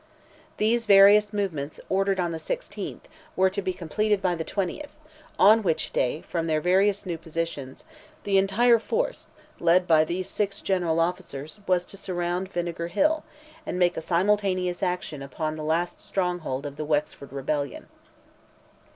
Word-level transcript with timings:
These 0.57 0.87
various 0.87 1.31
movements 1.31 1.79
ordered 1.87 2.19
on 2.19 2.31
the 2.31 2.39
16th, 2.39 3.01
were 3.35 3.51
to 3.51 3.61
be 3.61 3.71
completed 3.71 4.19
by 4.19 4.33
the 4.33 4.43
20th, 4.43 4.89
on 5.37 5.61
which 5.61 5.93
day, 5.93 6.21
from 6.23 6.47
their 6.47 6.59
various 6.59 7.05
new 7.05 7.19
positions, 7.19 7.83
the 8.23 8.39
entire 8.39 8.79
force, 8.79 9.27
led 9.59 9.87
by 9.87 10.03
these 10.03 10.27
six 10.27 10.59
general 10.61 10.99
officers, 10.99 11.59
was 11.67 11.85
to 11.85 11.97
surround 11.97 12.51
Vinegar 12.51 12.87
Hill, 12.87 13.23
and 13.63 13.77
make 13.77 13.95
a 13.95 14.01
simultaneous 14.01 14.77
attack 14.79 15.05
upon 15.21 15.55
the 15.55 15.63
last 15.63 16.01
stronghold 16.01 16.65
of 16.65 16.77
the 16.77 16.85
Wexford 16.85 17.31
rebellion. 17.31 17.85